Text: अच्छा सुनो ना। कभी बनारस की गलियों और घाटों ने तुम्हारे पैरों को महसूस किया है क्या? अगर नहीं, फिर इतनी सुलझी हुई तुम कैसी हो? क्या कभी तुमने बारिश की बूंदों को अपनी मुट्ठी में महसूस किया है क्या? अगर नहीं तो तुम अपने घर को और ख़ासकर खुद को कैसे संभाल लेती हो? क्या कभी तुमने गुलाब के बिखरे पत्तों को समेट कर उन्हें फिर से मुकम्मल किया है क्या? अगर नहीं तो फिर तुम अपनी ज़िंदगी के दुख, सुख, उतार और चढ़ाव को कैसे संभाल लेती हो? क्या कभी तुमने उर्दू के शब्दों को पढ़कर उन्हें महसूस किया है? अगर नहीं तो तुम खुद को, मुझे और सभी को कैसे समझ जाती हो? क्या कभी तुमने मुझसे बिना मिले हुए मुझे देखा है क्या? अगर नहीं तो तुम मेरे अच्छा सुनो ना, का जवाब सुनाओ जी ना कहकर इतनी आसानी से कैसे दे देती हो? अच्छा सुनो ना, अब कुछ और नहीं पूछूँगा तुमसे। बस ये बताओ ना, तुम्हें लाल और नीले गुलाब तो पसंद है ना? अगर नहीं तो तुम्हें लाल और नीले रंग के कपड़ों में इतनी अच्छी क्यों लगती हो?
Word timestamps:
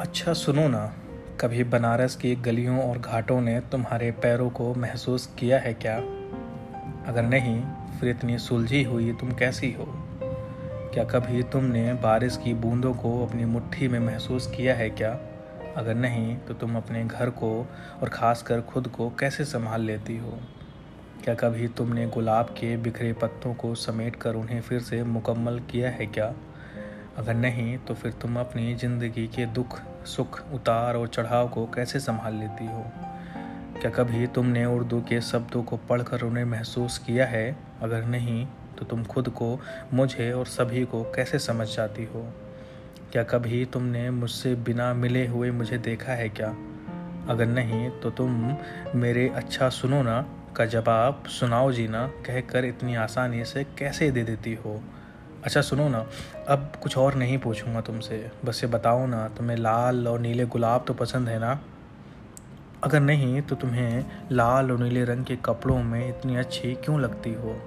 अच्छा 0.00 0.32
सुनो 0.32 0.68
ना। 0.68 0.96
कभी 1.40 1.64
बनारस 1.64 2.16
की 2.16 2.36
गलियों 2.36 2.90
और 2.90 2.98
घाटों 2.98 3.40
ने 3.40 3.60
तुम्हारे 3.60 4.10
पैरों 4.10 4.50
को 4.50 4.74
महसूस 4.74 5.34
किया 5.38 5.58
है 5.58 5.74
क्या? 5.74 5.96
अगर 7.06 7.22
नहीं, 7.22 7.62
फिर 8.00 8.10
इतनी 8.10 8.38
सुलझी 8.38 8.82
हुई 8.82 9.12
तुम 9.12 9.32
कैसी 9.32 9.72
हो? 9.72 9.84
क्या 10.94 11.04
कभी 11.04 11.42
तुमने 11.42 11.94
बारिश 11.94 12.36
की 12.36 12.54
बूंदों 12.54 12.94
को 12.94 13.26
अपनी 13.26 13.44
मुट्ठी 13.44 13.88
में 13.88 14.00
महसूस 14.00 14.46
किया 14.46 14.74
है 14.74 14.90
क्या? 14.90 15.20
अगर 15.76 15.94
नहीं 15.94 16.36
तो 16.36 16.54
तुम 16.54 16.76
अपने 16.76 17.04
घर 17.04 17.30
को 17.30 17.66
और 18.02 18.08
ख़ासकर 18.08 18.60
खुद 18.60 18.88
को 18.88 19.10
कैसे 19.10 19.44
संभाल 19.44 19.80
लेती 19.80 20.16
हो? 20.16 20.38
क्या 21.24 21.34
कभी 21.34 21.68
तुमने 21.68 22.06
गुलाब 22.06 22.46
के 22.46 22.76
बिखरे 22.76 23.12
पत्तों 23.12 23.54
को 23.54 23.74
समेट 23.74 24.16
कर 24.16 24.34
उन्हें 24.34 24.60
फिर 24.60 24.80
से 24.80 25.02
मुकम्मल 25.04 25.58
किया 25.58 25.90
है 25.90 26.06
क्या? 26.06 26.34
अगर 27.20 27.34
नहीं 27.34 27.78
तो 27.78 27.94
फिर 27.94 28.12
तुम 28.12 28.40
अपनी 28.40 28.74
ज़िंदगी 28.74 29.26
के 29.26 29.46
दुख, 29.46 29.80
सुख, 30.06 30.52
उतार 30.52 30.96
और 30.96 31.08
चढ़ाव 31.08 31.48
को 31.48 31.66
कैसे 31.66 32.00
संभाल 32.00 32.34
लेती 32.34 32.66
हो? 32.66 32.84
क्या 33.80 33.90
कभी 33.90 34.26
तुमने 34.26 34.64
उर्दू 34.64 35.00
के 35.00 35.20
शब्दों 35.20 35.62
को 35.62 35.76
पढ़कर 35.76 36.22
उन्हें 36.22 36.44
महसूस 36.44 36.98
किया 36.98 37.26
है? 37.26 37.56
अगर 37.82 38.04
नहीं 38.04 38.46
तो 38.78 38.84
तुम 38.84 39.04
खुद 39.04 39.28
को, 39.28 39.60
मुझे 39.94 40.32
और 40.32 40.46
सभी 40.46 40.84
को 40.84 41.02
कैसे 41.02 41.38
समझ 41.38 41.76
जाती 41.76 42.04
हो? 42.04 42.32
क्या 43.12 43.22
कभी 43.22 43.64
तुमने 43.64 44.10
मुझसे 44.10 44.54
बिना 44.54 44.94
मिले 44.94 45.26
हुए 45.26 45.50
मुझे 45.50 45.78
देखा 45.78 46.12
है 46.12 46.28
क्या? 46.28 46.48
अगर 47.28 47.46
नहीं 47.46 47.90
तो 47.90 48.10
तुम 48.10 48.56
मेरे 48.94 49.28
अच्छा 49.28 49.68
सुनो 49.68 50.02
ना, 50.02 50.26
का 50.56 50.66
जवाब 50.66 51.22
सुनाओ 51.26 51.72
जी 51.72 51.88
ना 51.88 52.06
कहकर 52.06 52.64
इतनी 52.64 52.94
आसानी 52.94 53.44
से 53.44 53.64
कैसे 53.64 54.10
दे 54.10 54.22
देती 54.22 54.54
हो? 54.54 54.82
अच्छा 55.44 55.60
सुनो 55.60 55.88
ना, 55.88 56.06
अब 56.48 56.72
कुछ 56.82 56.98
और 56.98 57.14
नहीं 57.14 57.38
पूछूँगा 57.38 57.80
तुमसे। 57.80 58.30
बस 58.44 58.64
ये 58.64 58.70
बताओ 58.70 59.06
ना, 59.06 59.28
तुम्हें 59.28 59.56
लाल 59.56 60.08
और 60.08 60.20
नीले 60.20 60.44
गुलाब 60.44 60.84
तो 60.88 60.94
पसंद 60.94 61.28
है 61.28 61.38
ना? 61.38 61.60
अगर 62.84 63.00
नहीं 63.00 63.42
तो 63.42 63.56
तुम्हें 63.56 64.04
लाल 64.32 64.72
और 64.72 64.78
नीले 64.78 65.04
रंग 65.04 65.24
के 65.24 65.36
कपड़ों 65.36 65.82
में 65.82 66.08
इतनी 66.08 66.36
अच्छी 66.36 66.74
क्यों 66.74 67.00
लगती 67.00 67.34
हो? 67.34 67.60